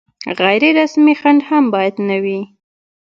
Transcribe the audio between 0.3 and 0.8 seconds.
غیر